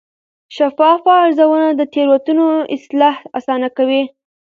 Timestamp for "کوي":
3.77-4.03